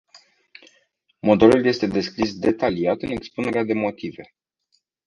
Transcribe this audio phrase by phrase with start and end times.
[1.19, 4.23] Modelul este descris detaliat în expunerea de motive.